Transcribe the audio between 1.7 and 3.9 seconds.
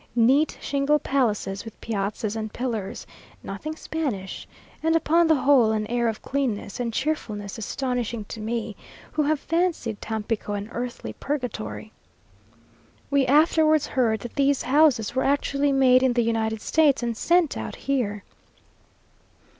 piazzas and pillars; nothing